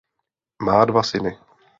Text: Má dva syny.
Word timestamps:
Má 0.65 0.77
dva 0.85 1.03
syny. 1.09 1.31